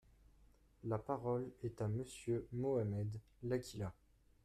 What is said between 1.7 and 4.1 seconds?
à Monsieur Mohamed Laqhila.